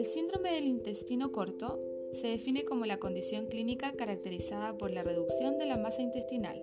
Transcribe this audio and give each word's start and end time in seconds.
El 0.00 0.06
síndrome 0.06 0.54
del 0.54 0.66
intestino 0.66 1.30
corto 1.30 1.78
se 2.12 2.28
define 2.28 2.64
como 2.64 2.86
la 2.86 2.98
condición 2.98 3.48
clínica 3.48 3.92
caracterizada 3.92 4.78
por 4.78 4.90
la 4.90 5.02
reducción 5.02 5.58
de 5.58 5.66
la 5.66 5.76
masa 5.76 6.00
intestinal, 6.00 6.58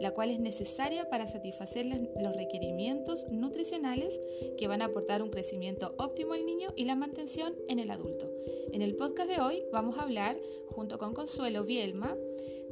la 0.00 0.12
cual 0.12 0.30
es 0.30 0.40
necesaria 0.40 1.06
para 1.10 1.26
satisfacer 1.26 1.84
los 1.84 2.34
requerimientos 2.34 3.26
nutricionales 3.30 4.18
que 4.56 4.68
van 4.68 4.80
a 4.80 4.86
aportar 4.86 5.22
un 5.22 5.28
crecimiento 5.28 5.94
óptimo 5.98 6.32
al 6.32 6.46
niño 6.46 6.72
y 6.76 6.86
la 6.86 6.94
mantención 6.94 7.54
en 7.68 7.78
el 7.78 7.90
adulto. 7.90 8.32
En 8.72 8.80
el 8.80 8.96
podcast 8.96 9.28
de 9.28 9.42
hoy 9.42 9.64
vamos 9.70 9.98
a 9.98 10.04
hablar, 10.04 10.40
junto 10.70 10.96
con 10.98 11.12
Consuelo 11.12 11.64
Bielma, 11.64 12.16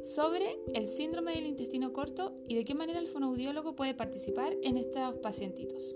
sobre 0.03 0.57
el 0.73 0.87
síndrome 0.87 1.33
del 1.33 1.45
intestino 1.45 1.93
corto 1.93 2.33
y 2.47 2.55
de 2.55 2.65
qué 2.65 2.73
manera 2.73 2.97
el 2.97 3.07
fonoaudiólogo 3.07 3.75
puede 3.75 3.93
participar 3.93 4.57
en 4.63 4.77
estos 4.77 5.19
pacientitos. 5.19 5.95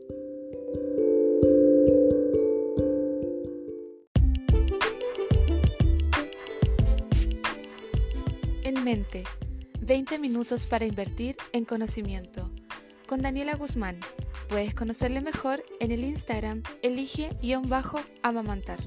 Mente, 8.92 9.24
20 9.80 10.20
minutos 10.20 10.68
para 10.68 10.84
invertir 10.84 11.38
en 11.54 11.64
conocimiento. 11.64 12.52
Con 13.08 13.22
Daniela 13.22 13.56
Guzmán. 13.56 13.98
Puedes 14.50 14.76
conocerle 14.76 15.22
mejor 15.22 15.64
en 15.80 15.92
el 15.92 16.04
Instagram 16.04 16.62
elige-amamantar. 16.82 18.80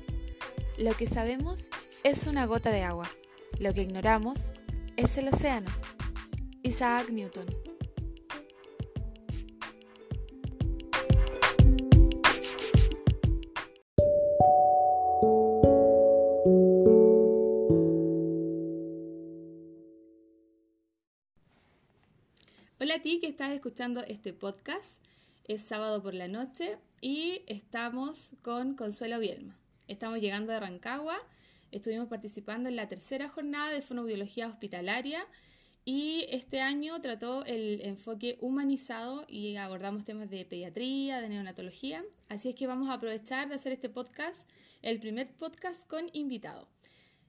Lo 0.77 0.93
que 0.93 1.07
sabemos 1.07 1.71
es 2.03 2.27
una 2.27 2.45
gota 2.45 2.71
de 2.71 2.83
agua. 2.83 3.09
Lo 3.59 3.73
que 3.73 3.81
ignoramos 3.81 4.51
es 4.99 5.17
el 5.17 5.29
océano. 5.29 5.71
Isaac 6.63 7.09
Newton. 7.09 7.74
Ti 23.15 23.21
que 23.21 23.29
estás 23.29 23.53
escuchando 23.53 24.03
este 24.09 24.33
podcast. 24.33 25.01
Es 25.45 25.63
sábado 25.63 26.03
por 26.03 26.15
la 26.15 26.27
noche 26.27 26.79
y 27.01 27.43
estamos 27.47 28.33
con 28.43 28.75
Consuelo 28.75 29.21
Bielma. 29.21 29.57
Estamos 29.87 30.21
llegando 30.21 30.53
a 30.53 30.59
Rancagua 30.59 31.17
Estuvimos 31.71 32.09
participando 32.09 32.69
en 32.69 32.75
la 32.75 32.89
tercera 32.89 33.29
jornada 33.29 33.71
de 33.71 33.83
fonoaudiología 33.83 34.49
hospitalaria 34.49 35.25
y 35.85 36.27
este 36.31 36.61
año 36.61 37.01
trató 37.01 37.45
el 37.45 37.83
enfoque 37.83 38.37
humanizado 38.41 39.25
y 39.29 39.55
abordamos 39.57 40.05
temas 40.05 40.29
de 40.29 40.45
pediatría, 40.45 41.21
de 41.21 41.29
neonatología. 41.29 42.05
Así 42.29 42.49
es 42.49 42.57
que 42.57 42.67
vamos 42.67 42.89
a 42.89 42.95
aprovechar 42.95 43.49
de 43.49 43.55
hacer 43.55 43.73
este 43.73 43.89
podcast, 43.89 44.49
el 44.83 44.99
primer 44.99 45.29
podcast 45.37 45.89
con 45.89 46.11
invitado. 46.15 46.67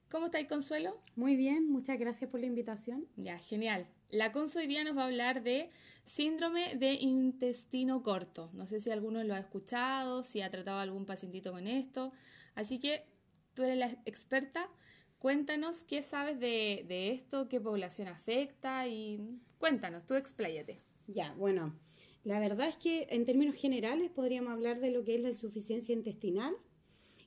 ¿Cómo 0.09 0.27
estáis, 0.27 0.47
Consuelo? 0.47 0.97
Muy 1.15 1.35
bien, 1.35 1.69
muchas 1.69 1.99
gracias 1.99 2.31
por 2.31 2.39
la 2.39 2.47
invitación. 2.47 3.05
Ya, 3.17 3.37
genial. 3.37 3.85
La 4.09 4.31
Consu 4.31 4.59
hoy 4.59 4.67
día 4.67 4.83
nos 4.83 4.95
va 4.95 5.03
a 5.03 5.05
hablar 5.05 5.41
de 5.41 5.71
síndrome 6.05 6.75
de 6.75 6.93
intestino 6.93 8.03
corto. 8.03 8.51
No 8.53 8.67
sé 8.67 8.79
si 8.79 8.91
alguno 8.91 9.23
lo 9.23 9.33
ha 9.33 9.39
escuchado, 9.39 10.23
si 10.23 10.41
ha 10.41 10.51
tratado 10.51 10.79
algún 10.79 11.05
pacientito 11.05 11.51
con 11.51 11.67
esto. 11.67 12.11
Así 12.53 12.79
que 12.79 13.05
tú 13.53 13.63
eres 13.63 13.77
la 13.77 13.87
experta. 14.05 14.69
Cuéntanos 15.17 15.83
qué 15.83 16.03
sabes 16.03 16.39
de, 16.39 17.11
esto, 17.11 17.49
qué 17.49 17.59
población 17.59 18.07
afecta 18.07 18.87
y 18.87 19.39
cuéntanos, 19.57 20.05
tú 20.05 20.13
expláyate. 20.13 20.81
Ya, 21.07 21.33
bueno, 21.33 21.75
la 22.23 22.39
verdad 22.39 22.69
es 22.69 22.77
que 22.77 23.07
en 23.09 23.25
términos 23.25 23.55
generales 23.55 24.11
podríamos 24.11 24.53
hablar 24.53 24.79
de 24.79 24.91
lo 24.91 25.03
que 25.03 25.15
es 25.15 25.21
la 25.21 25.29
insuficiencia 25.29 25.93
intestinal 25.93 26.55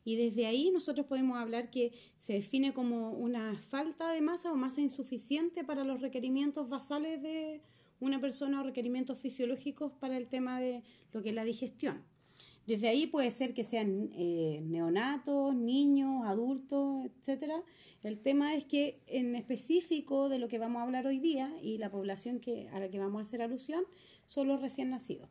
y 0.08 0.16
desde 0.16 0.46
ahí 0.46 0.70
nosotros 0.70 1.04
podemos 1.04 1.36
hablar 1.36 1.68
que 1.68 1.92
se 2.16 2.32
define 2.32 2.72
como 2.72 3.10
una 3.10 3.58
falta 3.68 4.10
de 4.10 4.22
masa 4.22 4.50
o 4.50 4.56
masa 4.56 4.80
insuficiente 4.80 5.64
para 5.64 5.84
los 5.84 6.00
requerimientos 6.00 6.70
basales 6.70 7.20
de 7.20 7.60
una 8.00 8.18
persona 8.18 8.62
o 8.62 8.64
requerimientos 8.64 9.18
fisiológicos 9.18 9.92
para 10.00 10.16
el 10.16 10.26
tema 10.26 10.62
de 10.62 10.82
lo 11.12 11.22
que 11.22 11.28
es 11.28 11.34
la 11.34 11.44
digestión. 11.44 12.02
Desde 12.66 12.88
ahí 12.88 13.06
puede 13.06 13.30
ser 13.30 13.52
que 13.52 13.64
sean 13.64 14.08
eh, 14.14 14.62
neonatos, 14.64 15.54
niños, 15.54 16.24
adultos, 16.24 17.04
etcétera. 17.04 17.62
El 18.02 18.18
tema 18.22 18.54
es 18.54 18.64
que 18.64 19.02
en 19.08 19.36
específico 19.36 20.30
de 20.30 20.38
lo 20.38 20.48
que 20.48 20.58
vamos 20.58 20.80
a 20.80 20.84
hablar 20.84 21.06
hoy 21.06 21.18
día 21.18 21.54
y 21.60 21.76
la 21.76 21.90
población 21.90 22.40
que, 22.40 22.70
a 22.70 22.80
la 22.80 22.88
que 22.88 22.98
vamos 22.98 23.18
a 23.18 23.22
hacer 23.24 23.42
alusión 23.42 23.84
son 24.26 24.48
los 24.48 24.62
recién 24.62 24.88
nacidos. 24.88 25.28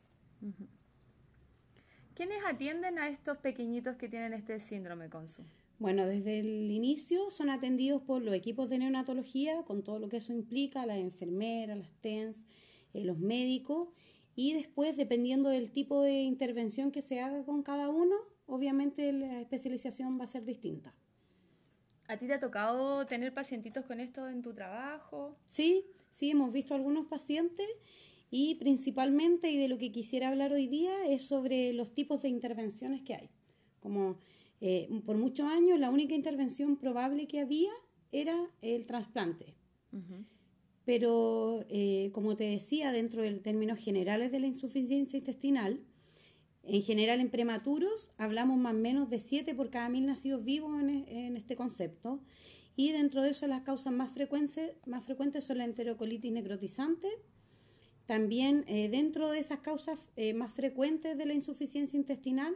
¿Quiénes 2.18 2.44
atienden 2.48 2.98
a 2.98 3.10
estos 3.10 3.38
pequeñitos 3.38 3.96
que 3.96 4.10
tienen 4.10 4.34
este 4.34 4.60
síndrome 4.60 5.08
Consu? 5.08 5.44
Bueno, 5.78 6.08
desde 6.08 6.40
el 6.40 6.72
inicio 6.72 7.30
son 7.30 7.52
atendidos 7.52 8.02
por 8.02 8.24
los 8.24 8.34
equipos 8.34 8.70
de 8.70 8.80
neonatología, 8.80 9.62
con 9.66 9.84
todo 9.84 10.00
lo 10.00 10.10
que 10.10 10.18
eso 10.18 10.34
implica, 10.34 10.88
las 10.88 10.98
enfermeras, 10.98 11.78
las 11.78 11.92
TENS, 12.02 12.44
eh, 12.96 13.04
los 13.04 13.20
médicos, 13.20 13.90
y 14.36 14.54
después, 14.54 14.98
dependiendo 14.98 15.50
del 15.50 15.72
tipo 15.72 16.02
de 16.02 16.24
intervención 16.24 16.90
que 16.90 17.04
se 17.04 17.20
haga 17.20 17.46
con 17.46 17.62
cada 17.62 17.88
uno, 17.88 18.16
obviamente 18.48 19.14
la 19.14 19.40
especialización 19.40 20.20
va 20.20 20.24
a 20.24 20.28
ser 20.28 20.44
distinta. 20.44 20.96
¿A 22.08 22.18
ti 22.18 22.26
te 22.26 22.34
ha 22.34 22.40
tocado 22.40 23.06
tener 23.06 23.32
pacientitos 23.32 23.86
con 23.86 24.00
esto 24.00 24.28
en 24.28 24.42
tu 24.42 24.56
trabajo? 24.56 25.38
Sí, 25.46 25.86
sí, 26.10 26.32
hemos 26.32 26.52
visto 26.52 26.74
algunos 26.74 27.06
pacientes 27.06 27.68
y 28.30 28.56
principalmente, 28.56 29.50
y 29.52 29.58
de 29.58 29.68
lo 29.68 29.78
que 29.78 29.92
quisiera 29.92 30.30
hablar 30.30 30.54
hoy 30.54 30.68
día, 30.68 30.94
es 31.08 31.24
sobre 31.24 31.74
los 31.74 31.94
tipos 31.94 32.22
de 32.22 32.30
intervenciones 32.30 33.02
que 33.02 33.14
hay. 33.14 33.30
Como 33.80 34.18
eh, 34.60 34.90
por 35.06 35.18
muchos 35.18 35.46
años 35.46 35.80
la 35.80 35.90
única 35.90 36.16
intervención 36.16 36.78
probable 36.78 37.28
que 37.28 37.40
había 37.40 37.72
era 38.12 38.50
el 38.62 38.88
trasplante. 38.88 39.56
Pero, 40.86 41.66
eh, 41.70 42.12
como 42.14 42.36
te 42.36 42.46
decía, 42.46 42.92
dentro 42.92 43.22
de 43.22 43.32
términos 43.34 43.80
generales 43.80 44.32
de 44.32 44.40
la 44.40 44.48
insuficiencia 44.48 45.18
intestinal, 45.18 45.82
en 46.64 46.82
general 46.82 47.20
en 47.22 47.30
prematuros 47.30 48.12
hablamos 48.18 48.58
más 48.58 48.74
o 48.74 48.78
menos 48.78 49.10
de 49.10 49.20
7 49.20 49.56
por 49.56 49.70
cada 49.70 49.90
mil 49.90 50.06
nacidos 50.06 50.44
vivos 50.44 50.80
en, 50.80 51.36
este 51.36 51.56
concepto. 51.56 52.22
Y 52.76 52.92
dentro 52.92 53.24
de 53.24 53.32
eso 53.32 53.48
las 53.48 53.62
causas 53.62 53.92
más 53.92 54.12
frecuentes, 54.12 54.74
más 54.86 55.04
frecuentes 55.04 55.46
son 55.46 55.58
la 55.60 55.66
enterocolitis 55.66 56.32
necrotizante. 56.32 57.08
También 58.08 58.66
eh, 58.68 58.90
dentro 58.90 59.30
de 59.30 59.38
esas 59.38 59.60
causas 59.60 60.08
eh, 60.16 60.34
más 60.34 60.52
frecuentes 60.52 61.16
de 61.16 61.26
la 61.28 61.36
insuficiencia 61.36 61.96
intestinal 61.96 62.56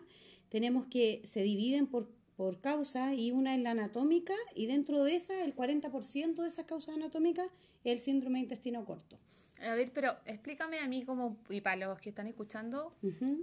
tenemos 0.50 0.88
que 0.88 1.22
se 1.24 1.44
dividen 1.44 1.86
por 1.86 2.10
por 2.42 2.60
causa 2.60 3.14
y 3.14 3.30
una 3.30 3.54
es 3.54 3.62
la 3.62 3.70
anatómica 3.70 4.34
y 4.56 4.66
dentro 4.66 5.04
de 5.04 5.16
esa 5.16 5.44
el 5.44 5.56
40% 5.56 6.42
de 6.42 6.48
esas 6.48 6.66
causas 6.66 6.96
anatómicas 6.96 7.46
es 7.84 7.92
el 7.92 8.00
síndrome 8.00 8.40
de 8.40 8.44
intestino 8.46 8.84
corto. 8.84 9.20
A 9.64 9.76
ver, 9.76 9.92
pero 9.94 10.16
explícame 10.26 10.80
a 10.80 10.88
mí 10.88 11.06
como, 11.06 11.38
y 11.50 11.62
para 11.62 11.76
los 11.76 12.00
que 12.00 12.10
están 12.10 12.26
escuchando, 12.26 12.96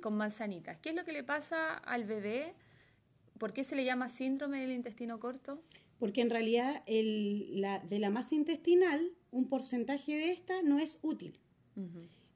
con 0.02 0.16
manzanitas, 0.16 0.78
¿qué 0.78 0.88
es 0.88 0.96
lo 0.96 1.04
que 1.04 1.12
le 1.12 1.22
pasa 1.22 1.74
al 1.74 2.06
bebé? 2.06 2.54
¿Por 3.38 3.52
qué 3.52 3.62
se 3.62 3.76
le 3.76 3.84
llama 3.84 4.08
síndrome 4.08 4.60
del 4.60 4.72
intestino 4.72 5.20
corto? 5.20 5.62
Porque 6.00 6.20
en 6.20 6.30
realidad 6.30 6.82
el, 6.86 7.60
la, 7.60 7.78
de 7.78 8.00
la 8.00 8.10
masa 8.10 8.34
intestinal, 8.34 9.12
un 9.30 9.48
porcentaje 9.48 10.16
de 10.16 10.32
esta 10.32 10.60
no 10.62 10.80
es 10.80 10.98
útil. 11.02 11.38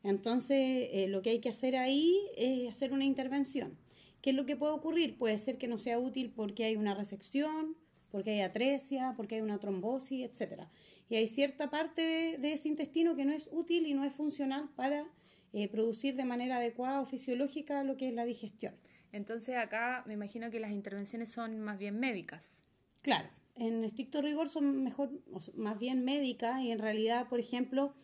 Entonces, 0.03 0.89
eh, 0.93 1.07
lo 1.09 1.23
que 1.23 1.31
hay 1.31 1.41
que 1.41 1.49
hacer 1.49 1.77
ahí 1.77 2.21
es 2.37 2.71
hacer 2.71 2.93
una 2.93 3.05
intervención. 3.05 3.77
¿Qué 4.21 4.31
es 4.31 4.37
lo 4.37 4.47
que 4.47 4.57
puede 4.57 4.73
ocurrir? 4.73 5.17
Puede 5.19 5.39
ser 5.39 5.59
que 5.59 5.69
no 5.69 5.79
sea 5.79 5.99
útil 5.99 6.33
porque 6.35 6.65
hay 6.65 6.77
una 6.77 6.95
resección, 6.95 7.77
porque 8.11 8.31
hay 8.31 8.41
atresia, 8.41 9.15
porque 9.17 9.37
hay 9.37 9.41
una 9.41 9.59
trombosis, 9.59 10.25
etc. 10.25 10.65
Y 11.09 11.17
hay 11.17 11.27
cierta 11.27 11.71
parte 11.71 12.39
de, 12.39 12.53
ese 12.53 12.69
intestino 12.69 13.17
que 13.17 13.25
no 13.25 13.33
es 13.33 13.49
útil 13.53 13.87
y 13.87 13.95
no 13.95 14.05
es 14.05 14.13
funcional 14.13 14.71
para 14.77 15.07
eh, 15.53 15.69
producir 15.69 16.15
de 16.15 16.25
manera 16.25 16.59
adecuada 16.59 17.01
o 17.01 17.07
fisiológica 17.07 17.83
lo 17.85 17.97
que 17.97 18.09
es 18.09 18.15
la 18.15 18.25
digestión. 18.25 18.75
Entonces 19.13 19.57
acá 19.57 20.05
me 20.07 20.15
imagino 20.15 20.51
que 20.51 20.61
las 20.61 20.71
intervenciones 20.71 21.31
son 21.31 21.61
más 21.61 21.79
bien 21.79 21.99
médicas. 21.99 22.63
Claro, 23.03 23.29
en 23.57 23.85
estricto 23.85 24.23
rigor 24.23 24.49
son 24.49 24.83
mejor, 24.83 25.11
más 25.55 25.79
bien 25.79 26.05
médicas 26.05 26.61
y 26.61 26.71
en 26.71 26.79
realidad, 26.79 27.29
por 27.29 27.41
ejemplo, 27.41 27.95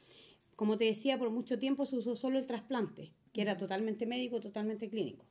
como 0.59 0.77
te 0.77 0.87
decía, 0.87 1.17
por 1.21 1.31
mucho 1.31 1.57
tiempo 1.61 1.87
se 1.87 1.95
usó 1.95 2.17
solo 2.17 2.37
el 2.37 2.45
trasplante, 2.45 3.13
que 3.33 3.43
era 3.43 3.57
totalmente 3.57 4.07
médico, 4.07 4.41
totalmente 4.41 4.91
clínico. 4.91 5.25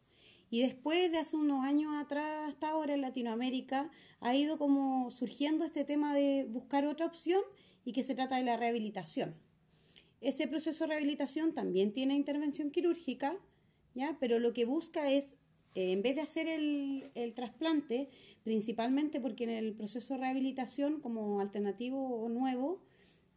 Y 0.49 0.61
después 0.61 1.11
de 1.11 1.17
hace 1.17 1.35
unos 1.35 1.65
años 1.65 1.91
atrás 2.01 2.47
hasta 2.47 2.69
ahora 2.69 2.93
en 2.93 3.01
Latinoamérica 3.01 3.91
ha 4.21 4.35
ido 4.37 4.57
como 4.57 5.11
surgiendo 5.11 5.65
este 5.65 5.83
tema 5.83 6.15
de 6.15 6.45
buscar 6.49 6.85
otra 6.85 7.05
opción 7.05 7.41
y 7.83 7.91
que 7.91 8.03
se 8.03 8.15
trata 8.15 8.37
de 8.37 8.45
la 8.45 8.55
rehabilitación. 8.55 9.35
Ese 10.21 10.47
proceso 10.47 10.85
de 10.85 10.91
rehabilitación 10.91 11.53
también 11.53 11.91
tiene 11.91 12.15
intervención 12.15 12.71
quirúrgica, 12.71 13.37
¿ya? 13.95 14.15
pero 14.21 14.39
lo 14.39 14.53
que 14.53 14.63
busca 14.63 15.11
es, 15.11 15.35
eh, 15.75 15.91
en 15.91 16.03
vez 16.03 16.15
de 16.15 16.21
hacer 16.21 16.47
el, 16.47 17.03
el 17.15 17.33
trasplante, 17.33 18.07
principalmente 18.45 19.19
porque 19.19 19.43
en 19.43 19.49
el 19.49 19.73
proceso 19.73 20.13
de 20.13 20.21
rehabilitación 20.21 21.01
como 21.01 21.41
alternativo 21.41 22.23
o 22.23 22.29
nuevo, 22.29 22.81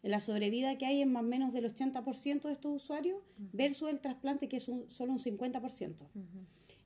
la 0.02 0.20
sobrevida 0.20 0.78
que 0.78 0.86
hay 0.86 1.02
es 1.02 1.06
más 1.06 1.22
o 1.22 1.26
menos 1.26 1.52
del 1.52 1.66
80% 1.66 2.42
de 2.42 2.52
estos 2.52 2.82
usuarios 2.82 3.18
versus 3.52 3.90
el 3.90 4.00
trasplante 4.00 4.48
que 4.48 4.56
es 4.56 4.64
solo 4.88 5.12
un 5.12 5.18
50%. 5.18 6.06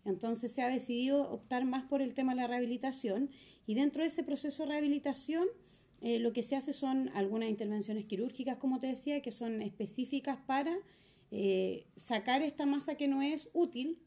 Entonces 0.05 0.52
se 0.52 0.62
ha 0.62 0.69
decidido 0.69 1.31
optar 1.31 1.64
más 1.64 1.84
por 1.84 2.02
el 2.02 2.12
tema 2.12 2.34
de 2.34 2.43
la 2.43 2.46
rehabilitación 2.46 3.31
y 3.66 3.75
dentro 3.75 4.02
de 4.02 4.08
ese 4.08 4.22
proceso 4.22 4.64
de 4.64 4.70
rehabilitación 4.70 5.46
eh, 6.05 6.19
lo 6.19 6.34
que 6.34 6.43
se 6.43 6.55
hace 6.55 6.75
son 6.75 7.08
algunas 7.14 7.49
intervenciones 7.49 8.05
quirúrgicas, 8.05 8.58
como 8.58 8.78
te 8.78 8.88
decía, 8.88 9.22
que 9.22 9.32
son 9.32 9.62
específicas 9.62 10.38
para 10.46 10.76
eh, 11.31 11.87
sacar 11.96 12.43
esta 12.43 12.66
masa 12.66 12.96
que 12.96 13.08
no 13.08 13.22
es 13.22 13.49
útil. 13.55 13.99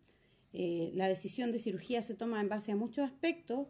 Eh, 0.54 0.92
la 0.94 1.08
decisión 1.08 1.52
de 1.52 1.58
cirugía 1.58 2.04
se 2.04 2.14
toma 2.14 2.40
en 2.40 2.50
base 2.50 2.72
a 2.72 2.76
muchos 2.76 3.04
aspectos, 3.04 3.68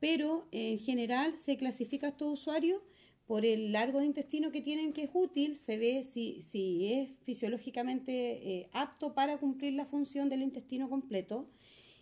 pero 0.00 0.48
en 0.52 0.78
general 0.78 1.36
se 1.36 1.58
clasifica 1.58 2.06
a 2.06 2.10
estos 2.10 2.32
usuarios 2.32 2.80
por 3.26 3.44
el 3.44 3.72
largo 3.72 4.00
de 4.00 4.06
intestino 4.06 4.52
que 4.52 4.60
tienen 4.60 4.92
que 4.92 5.04
es 5.04 5.10
útil, 5.12 5.56
se 5.56 5.78
ve 5.78 6.04
si, 6.04 6.40
si 6.42 6.92
es 6.92 7.10
fisiológicamente 7.22 8.68
apto 8.72 9.14
para 9.14 9.38
cumplir 9.38 9.74
la 9.74 9.84
función 9.84 10.28
del 10.28 10.42
intestino 10.42 10.88
completo 10.88 11.48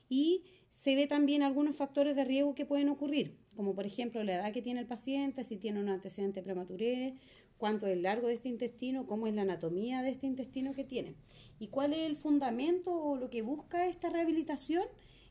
y 0.08 0.44
se 0.70 0.94
ve 0.96 1.06
también 1.06 1.42
algunos 1.42 1.76
factores 1.76 2.16
de 2.16 2.24
riesgo 2.24 2.54
que 2.54 2.66
pueden 2.66 2.88
ocurrir, 2.88 3.38
como 3.56 3.74
por 3.74 3.86
ejemplo 3.86 4.22
la 4.24 4.34
edad 4.34 4.52
que 4.52 4.60
tiene 4.60 4.80
el 4.80 4.86
paciente, 4.86 5.44
si 5.44 5.56
tiene 5.56 5.80
un 5.80 5.88
antecedente 5.88 6.42
prematurez, 6.42 7.14
cuánto 7.56 7.86
es 7.86 7.98
largo 7.98 8.26
de 8.26 8.34
este 8.34 8.48
intestino, 8.48 9.06
cómo 9.06 9.26
es 9.26 9.34
la 9.34 9.42
anatomía 9.42 10.02
de 10.02 10.10
este 10.10 10.26
intestino 10.26 10.74
que 10.74 10.84
tiene. 10.84 11.14
¿Y 11.58 11.68
cuál 11.68 11.92
es 11.92 12.00
el 12.00 12.16
fundamento 12.16 12.92
o 12.92 13.16
lo 13.16 13.30
que 13.30 13.42
busca 13.42 13.86
esta 13.86 14.10
rehabilitación? 14.10 14.84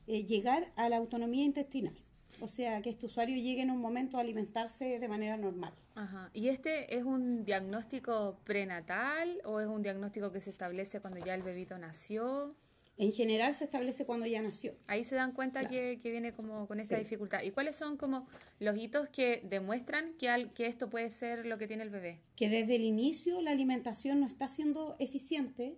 Eh, 0.07 0.25
llegar 0.25 0.71
a 0.75 0.89
la 0.89 0.97
autonomía 0.97 1.45
intestinal. 1.45 1.95
O 2.43 2.49
sea, 2.49 2.81
que 2.81 2.89
este 2.89 3.05
usuario 3.05 3.37
llegue 3.37 3.61
en 3.61 3.71
un 3.71 3.79
momento 3.79 4.17
a 4.17 4.21
alimentarse 4.21 4.99
de 4.99 5.07
manera 5.07 5.37
normal. 5.37 5.73
Ajá. 5.95 6.29
¿Y 6.33 6.49
este 6.49 6.97
es 6.97 7.03
un 7.03 7.45
diagnóstico 7.45 8.37
prenatal 8.43 9.39
o 9.45 9.61
es 9.61 9.67
un 9.67 9.81
diagnóstico 9.81 10.31
que 10.31 10.41
se 10.41 10.49
establece 10.49 10.99
cuando 10.99 11.25
ya 11.25 11.35
el 11.35 11.41
bebito 11.41 11.77
nació? 11.77 12.55
en 12.95 13.11
general 13.11 13.53
se 13.55 13.63
establece 13.63 14.05
cuando 14.05 14.27
ya 14.27 14.41
nació. 14.41 14.75
Ahí 14.85 15.03
se 15.03 15.15
dan 15.15 15.31
cuenta 15.31 15.67
que, 15.67 15.99
viene 16.03 16.33
como 16.33 16.67
con 16.67 16.79
esa 16.79 16.97
dificultad. 16.97 17.41
¿Y 17.41 17.51
cuáles 17.51 17.75
son 17.75 17.97
como 17.97 18.27
los 18.59 18.77
hitos 18.77 19.09
que 19.09 19.41
demuestran 19.49 20.13
que, 20.19 20.29
al, 20.29 20.53
que 20.53 20.67
esto 20.67 20.89
puede 20.89 21.09
ser 21.11 21.45
lo 21.45 21.57
que 21.57 21.67
tiene 21.67 21.83
el 21.83 21.89
bebé? 21.89 22.19
Que 22.35 22.49
desde 22.49 22.75
el 22.75 22.83
inicio 22.83 23.41
la 23.41 23.51
alimentación 23.51 24.19
no 24.19 24.27
está 24.27 24.47
siendo 24.47 24.95
eficiente 24.99 25.75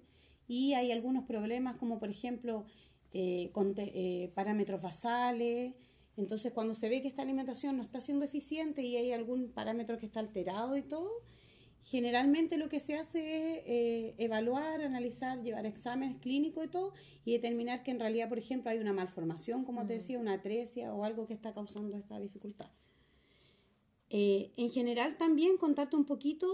y 0.47 0.73
hay 0.73 0.91
algunos 0.91 1.23
problemas 1.23 1.77
como 1.77 1.99
por 1.99 2.09
ejemplo 2.09 2.65
eh, 3.13 3.49
con 3.53 3.73
eh, 3.77 4.29
parámetros 4.35 4.81
basales. 4.81 5.73
Entonces 6.17 6.53
cuando 6.53 6.73
se 6.73 6.89
ve 6.89 7.01
que 7.01 7.07
esta 7.07 7.21
alimentación 7.21 7.77
no 7.77 7.83
está 7.83 7.99
siendo 7.99 8.25
eficiente 8.25 8.81
y 8.83 8.95
hay 8.95 9.11
algún 9.11 9.51
parámetro 9.51 9.97
que 9.97 10.05
está 10.05 10.19
alterado 10.19 10.77
y 10.77 10.81
todo, 10.81 11.11
Generalmente 11.85 12.57
lo 12.57 12.67
que 12.67 12.79
se 12.79 12.95
hace 12.95 13.19
es 13.19 13.63
eh, 13.67 14.15
evaluar, 14.17 14.81
analizar, 14.81 15.43
llevar 15.43 15.67
exámenes 15.67 16.17
clínicos 16.17 16.65
y 16.65 16.67
todo 16.67 16.93
y 17.25 17.33
determinar 17.33 17.83
que 17.83 17.91
en 17.91 17.99
realidad, 17.99 18.27
por 18.27 18.39
ejemplo, 18.39 18.71
hay 18.71 18.79
una 18.79 18.91
malformación, 18.91 19.63
como 19.63 19.85
te 19.85 19.93
mm. 19.93 19.97
decía, 19.97 20.19
una 20.19 20.33
atresia 20.33 20.91
o 20.95 21.03
algo 21.03 21.27
que 21.27 21.35
está 21.35 21.53
causando 21.53 21.95
esta 21.95 22.17
dificultad. 22.17 22.71
Eh, 24.09 24.51
en 24.57 24.71
general 24.71 25.15
también 25.17 25.57
contarte 25.57 25.95
un 25.95 26.05
poquito 26.05 26.47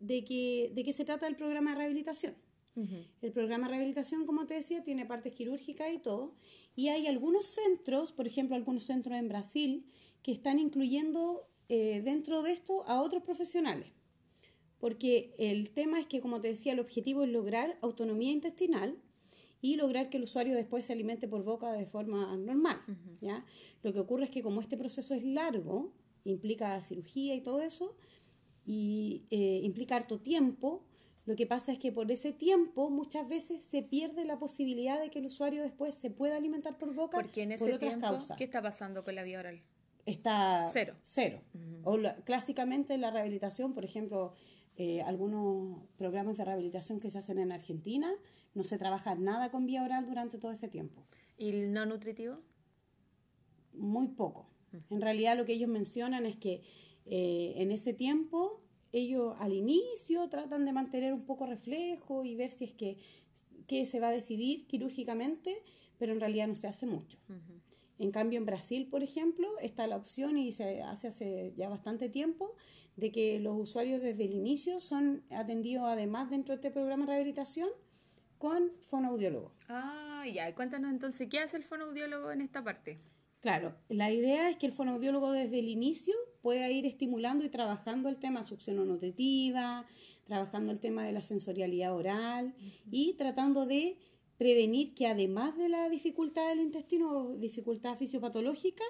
de, 0.00 0.24
que, 0.24 0.72
de 0.74 0.82
qué 0.82 0.92
se 0.92 1.04
trata 1.04 1.28
el 1.28 1.36
programa 1.36 1.70
de 1.70 1.76
rehabilitación. 1.76 2.34
El 2.74 3.32
programa 3.32 3.66
de 3.66 3.72
rehabilitación, 3.72 4.24
como 4.24 4.46
te 4.46 4.54
decía, 4.54 4.82
tiene 4.82 5.04
partes 5.04 5.34
quirúrgicas 5.34 5.92
y 5.92 5.98
todo. 5.98 6.34
Y 6.74 6.88
hay 6.88 7.06
algunos 7.06 7.46
centros, 7.46 8.12
por 8.12 8.26
ejemplo, 8.26 8.56
algunos 8.56 8.84
centros 8.84 9.18
en 9.18 9.28
Brasil, 9.28 9.86
que 10.22 10.32
están 10.32 10.58
incluyendo 10.58 11.48
eh, 11.68 12.00
dentro 12.02 12.42
de 12.42 12.52
esto 12.52 12.84
a 12.86 13.02
otros 13.02 13.22
profesionales 13.22 13.92
porque 14.82 15.32
el 15.38 15.70
tema 15.70 16.00
es 16.00 16.08
que, 16.08 16.20
como 16.20 16.40
te 16.40 16.48
decía, 16.48 16.72
el 16.72 16.80
objetivo 16.80 17.22
es 17.22 17.30
lograr 17.30 17.78
autonomía 17.82 18.32
intestinal 18.32 18.98
y 19.60 19.76
lograr 19.76 20.10
que 20.10 20.16
el 20.16 20.24
usuario 20.24 20.56
después 20.56 20.84
se 20.84 20.92
alimente 20.92 21.28
por 21.28 21.44
boca 21.44 21.70
de 21.70 21.86
forma 21.86 22.36
normal. 22.36 22.80
¿ya? 23.20 23.46
Lo 23.84 23.92
que 23.92 24.00
ocurre 24.00 24.24
es 24.24 24.30
que 24.30 24.42
como 24.42 24.60
este 24.60 24.76
proceso 24.76 25.14
es 25.14 25.22
largo, 25.22 25.92
implica 26.24 26.80
cirugía 26.80 27.36
y 27.36 27.42
todo 27.42 27.60
eso, 27.60 27.94
y 28.66 29.22
eh, 29.30 29.60
implica 29.62 29.94
harto 29.94 30.18
tiempo, 30.18 30.82
lo 31.24 31.36
que 31.36 31.46
pasa 31.46 31.72
es 31.72 31.78
que 31.78 31.92
por 31.92 32.10
ese 32.10 32.32
tiempo 32.32 32.90
muchas 32.90 33.28
veces 33.28 33.62
se 33.62 33.82
pierde 33.82 34.24
la 34.24 34.38
posibilidad 34.38 35.00
de 35.00 35.10
que 35.10 35.20
el 35.20 35.26
usuario 35.26 35.62
después 35.62 35.94
se 35.94 36.10
pueda 36.10 36.36
alimentar 36.36 36.76
por 36.78 36.94
boca 36.94 37.18
Porque 37.18 37.42
en 37.42 37.52
ese 37.52 37.64
por 37.64 37.74
otras 37.74 37.96
causas. 37.98 38.36
¿Qué 38.36 38.44
está 38.44 38.60
pasando 38.60 39.04
con 39.04 39.14
la 39.14 39.22
vía 39.22 39.38
oral? 39.38 39.62
Está 40.04 40.68
cero. 40.72 40.96
Cero. 41.04 41.40
O 41.84 41.96
clásicamente 42.24 42.98
la 42.98 43.12
rehabilitación, 43.12 43.72
por 43.72 43.84
ejemplo, 43.84 44.32
eh, 44.76 45.00
algunos 45.02 45.82
programas 45.96 46.36
de 46.36 46.44
rehabilitación 46.44 46.98
que 46.98 47.08
se 47.08 47.18
hacen 47.18 47.38
en 47.38 47.52
Argentina, 47.52 48.12
no 48.54 48.64
se 48.64 48.76
trabaja 48.78 49.14
nada 49.14 49.52
con 49.52 49.64
vía 49.64 49.84
oral 49.84 50.06
durante 50.06 50.38
todo 50.38 50.50
ese 50.50 50.66
tiempo. 50.66 51.06
¿Y 51.38 51.50
el 51.50 51.72
no 51.72 51.86
nutritivo? 51.86 52.38
Muy 53.74 54.08
poco. 54.08 54.48
En 54.90 55.00
realidad 55.00 55.36
lo 55.36 55.44
que 55.44 55.52
ellos 55.52 55.68
mencionan 55.68 56.26
es 56.26 56.36
que 56.36 56.62
eh, 57.06 57.54
en 57.56 57.70
ese 57.70 57.92
tiempo 57.92 58.61
ellos 58.92 59.34
al 59.38 59.52
inicio 59.52 60.28
tratan 60.28 60.64
de 60.64 60.72
mantener 60.72 61.12
un 61.12 61.24
poco 61.24 61.46
reflejo 61.46 62.24
y 62.24 62.34
ver 62.34 62.50
si 62.50 62.64
es 62.64 62.72
que, 62.74 62.98
que 63.66 63.86
se 63.86 64.00
va 64.00 64.08
a 64.08 64.12
decidir 64.12 64.66
quirúrgicamente, 64.66 65.62
pero 65.98 66.12
en 66.12 66.20
realidad 66.20 66.48
no 66.48 66.56
se 66.56 66.68
hace 66.68 66.86
mucho. 66.86 67.18
En 67.98 68.10
cambio, 68.10 68.38
en 68.38 68.46
Brasil, 68.46 68.88
por 68.90 69.02
ejemplo, 69.02 69.48
está 69.60 69.86
la 69.86 69.96
opción 69.96 70.36
y 70.36 70.52
se 70.52 70.82
hace 70.82 71.08
hace 71.08 71.54
ya 71.56 71.68
bastante 71.68 72.08
tiempo 72.08 72.54
de 72.96 73.10
que 73.10 73.40
los 73.40 73.56
usuarios 73.58 74.02
desde 74.02 74.24
el 74.24 74.32
inicio 74.32 74.80
son 74.80 75.24
atendidos 75.30 75.84
además 75.84 76.30
dentro 76.30 76.52
de 76.52 76.56
este 76.56 76.70
programa 76.70 77.06
de 77.06 77.12
rehabilitación 77.12 77.68
con 78.38 78.72
fonoaudiólogo. 78.80 79.52
Ah, 79.68 80.24
ya. 80.32 80.52
Cuéntanos 80.54 80.90
entonces, 80.90 81.28
¿qué 81.30 81.38
hace 81.38 81.56
el 81.56 81.62
fonoaudiólogo 81.62 82.32
en 82.32 82.40
esta 82.40 82.62
parte? 82.62 82.98
Claro, 83.40 83.74
la 83.88 84.10
idea 84.10 84.50
es 84.50 84.56
que 84.56 84.66
el 84.66 84.72
fonoaudiólogo 84.72 85.32
desde 85.32 85.58
el 85.58 85.68
inicio 85.68 86.14
pueda 86.42 86.70
ir 86.70 86.84
estimulando 86.84 87.44
y 87.44 87.48
trabajando 87.48 88.08
el 88.08 88.18
tema 88.18 88.42
succión 88.42 88.86
nutritiva, 88.86 89.86
trabajando 90.24 90.72
el 90.72 90.80
tema 90.80 91.04
de 91.04 91.12
la 91.12 91.22
sensorialidad 91.22 91.94
oral 91.94 92.54
y 92.90 93.14
tratando 93.14 93.64
de 93.64 93.96
prevenir 94.36 94.94
que 94.94 95.06
además 95.06 95.56
de 95.56 95.68
la 95.68 95.88
dificultad 95.88 96.48
del 96.48 96.60
intestino, 96.60 97.36
dificultad 97.36 97.96
fisiopatológica, 97.96 98.84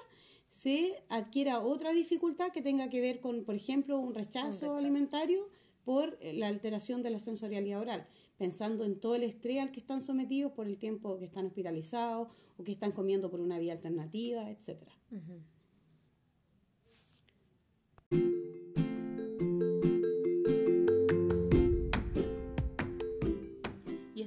se 0.49 1.03
adquiera 1.09 1.59
otra 1.59 1.93
dificultad 1.93 2.51
que 2.51 2.61
tenga 2.61 2.89
que 2.89 3.01
ver 3.01 3.19
con, 3.19 3.43
por 3.43 3.55
ejemplo, 3.55 3.99
un 3.99 4.13
rechazo, 4.13 4.75
alimentario 4.75 5.49
por 5.83 6.17
eh, 6.21 6.33
la 6.33 6.47
alteración 6.47 7.03
de 7.03 7.09
la 7.09 7.19
sensorialidad 7.19 7.81
oral, 7.81 8.07
pensando 8.37 8.83
en 8.83 8.99
todo 8.99 9.15
el 9.15 9.23
estrés 9.23 9.59
al 9.59 9.71
que 9.71 9.79
están 9.79 10.01
sometidos 10.01 10.51
por 10.51 10.67
el 10.67 10.77
tiempo 10.77 11.17
que 11.17 11.25
están 11.25 11.45
hospitalizados 11.45 12.29
o 12.57 12.63
que 12.63 12.71
están 12.71 12.91
comiendo 12.91 13.29
por 13.29 13.41
una 13.41 13.59
vía 13.59 13.73
alternativa, 13.73 14.49
etcétera. 14.49 14.91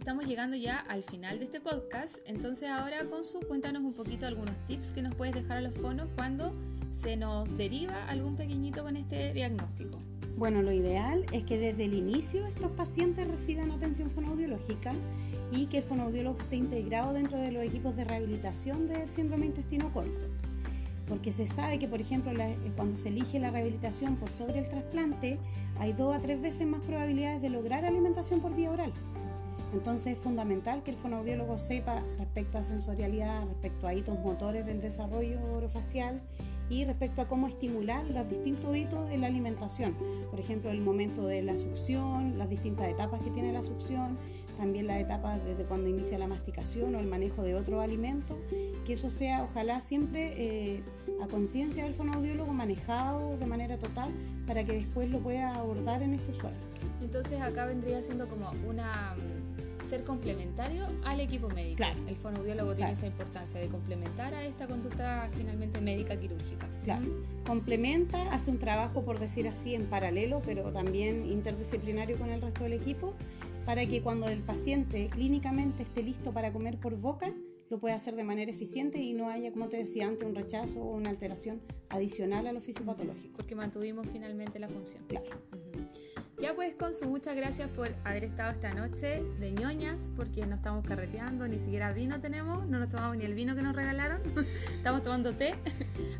Estamos 0.06 0.26
llegando 0.26 0.56
ya 0.56 0.78
al 0.88 1.02
final 1.02 1.40
de 1.40 1.46
este 1.46 1.60
podcast. 1.60 2.18
Entonces 2.26 2.68
ahora, 2.68 3.04
Consu, 3.10 3.40
cuéntanos 3.40 3.82
un 3.82 3.92
poquito 3.92 4.24
algunos 4.24 4.54
tips 4.64 4.92
que 4.92 5.02
nos 5.02 5.12
puedes 5.16 5.34
dejar 5.34 5.56
a 5.56 5.60
los 5.60 5.74
fonos 5.74 6.06
cuando 6.14 6.52
se 6.92 7.16
nos 7.16 7.56
deriva 7.56 8.04
algún 8.04 8.36
pequeñito 8.36 8.84
con 8.84 8.96
este 8.96 9.32
diagnóstico. 9.32 9.98
Bueno, 10.36 10.62
lo 10.62 10.70
ideal 10.70 11.26
es 11.32 11.42
que 11.42 11.58
desde 11.58 11.86
el 11.86 11.94
inicio 11.94 12.46
estos 12.46 12.70
pacientes 12.70 13.26
reciban 13.26 13.72
atención 13.72 14.08
fonoaudiológica 14.08 14.94
y 15.50 15.66
que 15.66 15.78
el 15.78 15.82
fonoaudiólogo 15.82 16.38
esté 16.38 16.54
integrado 16.54 17.12
dentro 17.12 17.38
de 17.38 17.50
los 17.50 17.64
equipos 17.64 17.96
de 17.96 18.04
rehabilitación 18.04 18.86
del 18.86 19.08
síndrome 19.08 19.46
intestino 19.46 19.92
corto. 19.92 20.26
Porque 21.08 21.32
se 21.32 21.48
sabe 21.48 21.80
que, 21.80 21.88
por 21.88 22.00
ejemplo, 22.00 22.30
cuando 22.76 22.94
se 22.94 23.08
elige 23.08 23.40
la 23.40 23.50
rehabilitación 23.50 24.14
por 24.14 24.30
sobre 24.30 24.60
el 24.60 24.68
trasplante, 24.68 25.40
hay 25.80 25.92
dos 25.94 26.14
a 26.14 26.20
tres 26.20 26.40
veces 26.40 26.64
más 26.64 26.80
probabilidades 26.82 27.42
de 27.42 27.50
lograr 27.50 27.84
alimentación 27.84 28.40
por 28.40 28.54
vía 28.54 28.70
oral. 28.70 28.92
Entonces 29.72 30.16
es 30.16 30.18
fundamental 30.18 30.82
que 30.82 30.92
el 30.92 30.96
fonoaudiólogo 30.96 31.58
sepa 31.58 32.02
respecto 32.18 32.58
a 32.58 32.62
sensorialidad, 32.62 33.46
respecto 33.46 33.86
a 33.86 33.94
hitos 33.94 34.18
motores 34.18 34.64
del 34.64 34.80
desarrollo 34.80 35.40
orofacial 35.52 36.22
y 36.68 36.84
respecto 36.84 37.22
a 37.22 37.28
cómo 37.28 37.46
estimular 37.46 38.04
los 38.06 38.28
distintos 38.28 38.76
hitos 38.76 39.08
de 39.08 39.18
la 39.18 39.28
alimentación. 39.28 39.96
Por 40.30 40.40
ejemplo, 40.40 40.70
el 40.70 40.80
momento 40.80 41.26
de 41.26 41.42
la 41.42 41.58
succión, 41.58 42.38
las 42.38 42.48
distintas 42.48 42.88
etapas 42.88 43.20
que 43.20 43.30
tiene 43.30 43.52
la 43.52 43.62
succión, 43.62 44.18
también 44.56 44.86
la 44.86 44.98
etapa 44.98 45.38
desde 45.38 45.64
cuando 45.64 45.88
inicia 45.88 46.18
la 46.18 46.26
masticación 46.26 46.94
o 46.94 46.98
el 46.98 47.06
manejo 47.06 47.42
de 47.42 47.54
otro 47.54 47.80
alimento, 47.80 48.38
que 48.84 48.94
eso 48.94 49.10
sea 49.10 49.44
ojalá 49.44 49.80
siempre 49.80 50.32
eh, 50.36 50.82
a 51.22 51.26
conciencia 51.28 51.84
del 51.84 51.94
fonoaudiólogo 51.94 52.52
manejado 52.52 53.36
de 53.36 53.46
manera 53.46 53.78
total 53.78 54.12
para 54.46 54.64
que 54.64 54.72
después 54.72 55.10
lo 55.10 55.20
pueda 55.20 55.54
abordar 55.54 56.02
en 56.02 56.14
este 56.14 56.30
usuario. 56.30 56.58
Entonces 57.00 57.40
acá 57.40 57.66
vendría 57.66 58.02
siendo 58.02 58.28
como 58.28 58.50
una 58.66 59.14
ser 59.86 60.04
complementario 60.04 60.86
al 61.04 61.20
equipo 61.20 61.48
médico. 61.48 61.76
Claro. 61.76 62.00
El 62.06 62.16
fonoaudiólogo 62.16 62.74
tiene 62.74 62.92
esa 62.92 63.06
importancia 63.06 63.60
de 63.60 63.68
complementar 63.68 64.34
a 64.34 64.44
esta 64.44 64.66
conducta 64.66 65.28
finalmente 65.32 65.80
médica 65.80 66.18
quirúrgica. 66.18 66.68
Claro. 66.84 67.06
Complementa, 67.46 68.32
hace 68.32 68.50
un 68.50 68.58
trabajo, 68.58 69.04
por 69.04 69.18
decir 69.18 69.48
así, 69.48 69.74
en 69.74 69.86
paralelo, 69.86 70.42
pero 70.44 70.70
también 70.72 71.26
interdisciplinario 71.26 72.18
con 72.18 72.30
el 72.30 72.42
resto 72.42 72.64
del 72.64 72.74
equipo, 72.74 73.14
para 73.64 73.86
que 73.86 74.02
cuando 74.02 74.28
el 74.28 74.40
paciente 74.42 75.08
clínicamente 75.08 75.82
esté 75.82 76.02
listo 76.02 76.32
para 76.32 76.52
comer 76.52 76.78
por 76.78 76.96
boca, 76.96 77.32
lo 77.68 77.78
puede 77.78 77.94
hacer 77.94 78.14
de 78.14 78.22
manera 78.22 78.50
eficiente 78.50 78.98
y 78.98 79.12
no 79.12 79.28
haya, 79.28 79.50
como 79.52 79.68
te 79.68 79.76
decía 79.76 80.06
antes, 80.06 80.26
un 80.26 80.34
rechazo 80.34 80.80
o 80.80 80.94
una 80.94 81.10
alteración 81.10 81.60
adicional 81.88 82.46
al 82.46 82.56
oficio 82.56 82.84
patológico. 82.84 83.34
Porque 83.36 83.54
mantuvimos 83.56 84.08
finalmente 84.08 84.58
la 84.58 84.68
función. 84.68 85.02
Claro. 85.08 85.26
Ya 86.38 86.54
pues, 86.54 86.74
Consu, 86.74 87.06
muchas 87.06 87.34
gracias 87.34 87.70
por 87.70 87.88
haber 88.04 88.24
estado 88.24 88.52
esta 88.52 88.74
noche 88.74 89.22
de 89.40 89.52
ñoñas, 89.52 90.10
porque 90.14 90.44
no 90.44 90.54
estamos 90.54 90.84
carreteando, 90.84 91.48
ni 91.48 91.58
siquiera 91.58 91.92
vino 91.92 92.20
tenemos, 92.20 92.66
no 92.66 92.78
nos 92.78 92.90
tomamos 92.90 93.16
ni 93.16 93.24
el 93.24 93.32
vino 93.32 93.56
que 93.56 93.62
nos 93.62 93.74
regalaron, 93.74 94.20
estamos 94.76 95.02
tomando 95.02 95.32
té. 95.32 95.54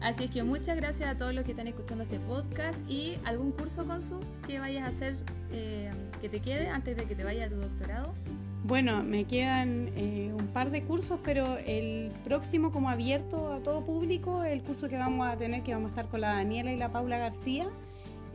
Así 0.00 0.24
es 0.24 0.30
que 0.30 0.42
muchas 0.42 0.76
gracias 0.76 1.10
a 1.10 1.18
todos 1.18 1.34
los 1.34 1.44
que 1.44 1.50
están 1.50 1.66
escuchando 1.66 2.04
este 2.04 2.18
podcast 2.18 2.88
y 2.88 3.18
algún 3.24 3.52
curso, 3.52 3.86
Consu, 3.86 4.20
que 4.46 4.58
vayas 4.58 4.84
a 4.84 4.88
hacer 4.88 5.16
eh, 5.52 5.90
que 6.22 6.30
te 6.30 6.40
quede 6.40 6.68
antes 6.68 6.96
de 6.96 7.04
que 7.04 7.14
te 7.14 7.22
vaya 7.22 7.44
a 7.44 7.48
tu 7.50 7.56
doctorado. 7.56 8.14
Bueno, 8.64 9.04
me 9.04 9.26
quedan 9.26 9.90
eh, 9.96 10.32
un 10.36 10.46
par 10.48 10.70
de 10.70 10.82
cursos, 10.82 11.20
pero 11.22 11.58
el 11.58 12.10
próximo 12.24 12.72
como 12.72 12.88
abierto 12.88 13.52
a 13.52 13.60
todo 13.60 13.84
público, 13.84 14.44
el 14.44 14.62
curso 14.62 14.88
que 14.88 14.96
vamos 14.96 15.28
a 15.28 15.36
tener, 15.36 15.62
que 15.62 15.74
vamos 15.74 15.88
a 15.88 15.90
estar 15.90 16.08
con 16.08 16.22
la 16.22 16.32
Daniela 16.32 16.72
y 16.72 16.76
la 16.78 16.90
Paula 16.90 17.18
García, 17.18 17.68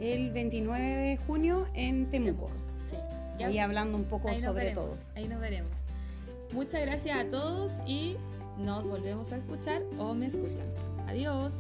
el 0.01 0.31
29 0.31 0.84
de 0.84 1.17
junio 1.17 1.67
en 1.74 2.08
Temuco. 2.08 2.50
Sí. 2.86 2.96
Ahí 3.43 3.60
hablando 3.60 3.98
un 3.98 4.05
poco 4.05 4.36
sobre 4.38 4.72
todo. 4.72 4.98
Ahí 5.15 5.27
nos 5.27 5.39
veremos. 5.39 5.72
Muchas 6.53 6.81
gracias 6.81 7.17
a 7.17 7.29
todos 7.29 7.74
y 7.86 8.17
nos 8.58 8.86
volvemos 8.86 9.31
a 9.31 9.38
escuchar 9.38 9.81
o 9.98 10.13
me 10.13 10.27
escuchan. 10.27 10.65
Adiós. 11.08 11.55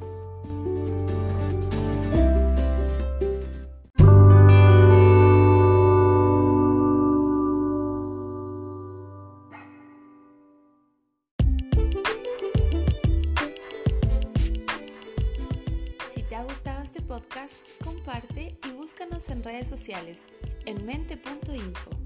Podcast, 17.01 17.57
comparte 17.83 18.57
y 18.67 18.71
búscanos 18.71 19.29
en 19.29 19.43
redes 19.43 19.67
sociales 19.67 20.25
en 20.65 20.85
mente.info. 20.85 22.00